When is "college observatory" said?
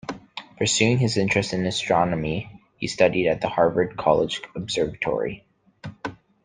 3.97-5.45